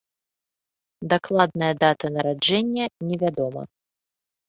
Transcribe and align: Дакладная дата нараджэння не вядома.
Дакладная 1.13 1.71
дата 1.85 2.05
нараджэння 2.17 2.85
не 3.11 3.15
вядома. 3.25 3.61